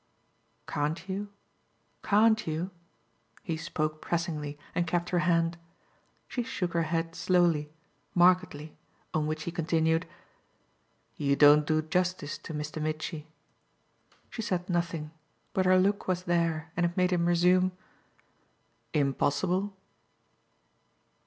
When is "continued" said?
9.51-10.07